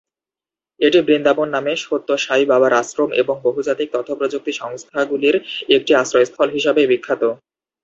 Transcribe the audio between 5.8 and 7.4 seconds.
আশ্রয়স্থল হিসাবে বিখ্যাত।